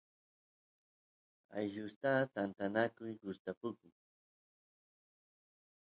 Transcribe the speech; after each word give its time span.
allusta 1.59 2.11
tantanaku 2.33 3.05
gustapukun 3.21 3.93